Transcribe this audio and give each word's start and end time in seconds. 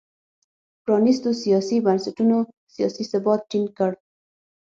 پرانیستو 0.83 1.29
سیاسي 1.43 1.77
بنسټونو 1.85 2.37
سیاسي 2.75 3.03
ثبات 3.11 3.41
ټینګ 3.51 3.67
کړ. 3.77 3.91